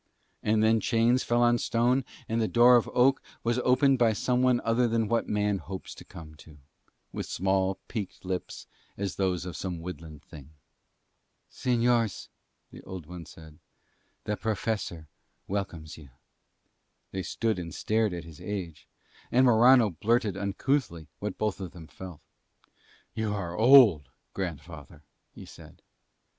And 0.41 0.63
then 0.63 0.79
chains 0.79 1.23
fell 1.23 1.43
on 1.43 1.59
stone 1.59 2.05
and 2.27 2.41
the 2.41 2.47
door 2.47 2.75
of 2.75 2.89
oak 2.91 3.21
was 3.43 3.59
opened 3.59 3.99
by 3.99 4.13
some 4.13 4.41
one 4.41 4.59
older 4.61 4.87
than 4.87 5.07
what 5.07 5.29
man 5.29 5.59
hopes 5.59 5.93
to 5.93 6.03
come 6.03 6.33
to, 6.37 6.57
with 7.13 7.27
small, 7.27 7.75
peaked 7.87 8.25
lips 8.25 8.65
as 8.97 9.17
those 9.17 9.45
of 9.45 9.55
some 9.55 9.79
woodland 9.79 10.23
thing. 10.23 10.55
"Señores," 11.51 12.29
the 12.71 12.81
old 12.81 13.05
one 13.05 13.27
said, 13.27 13.59
"the 14.23 14.35
Professor 14.35 15.07
welcomes 15.47 15.99
you." 15.99 16.09
They 17.11 17.21
stood 17.21 17.59
and 17.59 17.71
stared 17.71 18.11
at 18.11 18.23
his 18.23 18.41
age, 18.41 18.87
and 19.31 19.45
Morano 19.45 19.91
blurted 19.91 20.35
uncouthly 20.35 21.09
what 21.19 21.37
both 21.37 21.59
of 21.59 21.73
them 21.73 21.85
felt. 21.85 22.21
"You 23.13 23.35
are 23.35 23.55
old, 23.55 24.09
grandfather," 24.33 25.03
he 25.31 25.45
said. 25.45 25.83